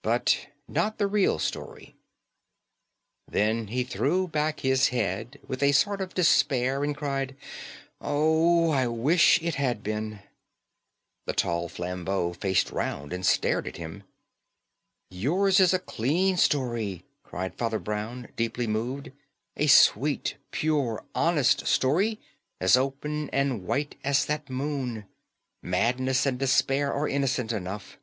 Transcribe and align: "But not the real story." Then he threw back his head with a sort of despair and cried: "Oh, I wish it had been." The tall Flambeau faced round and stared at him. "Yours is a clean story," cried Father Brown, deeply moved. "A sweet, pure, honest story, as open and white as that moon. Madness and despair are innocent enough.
"But 0.00 0.46
not 0.66 0.96
the 0.96 1.06
real 1.06 1.38
story." 1.38 1.94
Then 3.28 3.66
he 3.66 3.84
threw 3.84 4.26
back 4.26 4.60
his 4.60 4.88
head 4.88 5.38
with 5.46 5.62
a 5.62 5.72
sort 5.72 6.00
of 6.00 6.14
despair 6.14 6.82
and 6.82 6.96
cried: 6.96 7.36
"Oh, 8.00 8.70
I 8.70 8.86
wish 8.86 9.42
it 9.42 9.56
had 9.56 9.82
been." 9.82 10.20
The 11.26 11.34
tall 11.34 11.68
Flambeau 11.68 12.32
faced 12.32 12.70
round 12.70 13.12
and 13.12 13.26
stared 13.26 13.66
at 13.68 13.76
him. 13.76 14.04
"Yours 15.10 15.60
is 15.60 15.74
a 15.74 15.78
clean 15.78 16.38
story," 16.38 17.04
cried 17.22 17.54
Father 17.54 17.78
Brown, 17.78 18.28
deeply 18.36 18.66
moved. 18.66 19.12
"A 19.58 19.66
sweet, 19.66 20.36
pure, 20.50 21.04
honest 21.14 21.66
story, 21.66 22.18
as 22.58 22.74
open 22.74 23.28
and 23.34 23.66
white 23.66 23.96
as 24.02 24.24
that 24.24 24.48
moon. 24.48 25.04
Madness 25.62 26.24
and 26.24 26.38
despair 26.38 26.90
are 26.90 27.06
innocent 27.06 27.52
enough. 27.52 27.98